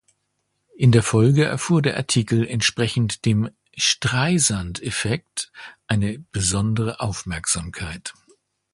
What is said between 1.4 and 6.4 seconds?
erfuhr der Artikel entsprechend dem Streisand-Effekt eine